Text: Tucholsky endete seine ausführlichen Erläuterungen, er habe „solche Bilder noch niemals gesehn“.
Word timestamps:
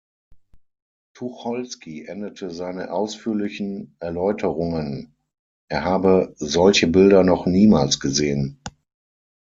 Tucholsky 1.13 2.07
endete 2.07 2.49
seine 2.49 2.91
ausführlichen 2.91 3.95
Erläuterungen, 3.99 5.13
er 5.69 5.83
habe 5.83 6.33
„solche 6.39 6.87
Bilder 6.87 7.21
noch 7.21 7.45
niemals 7.45 7.99
gesehn“. 7.99 8.59